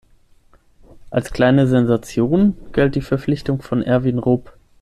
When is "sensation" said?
1.67-2.57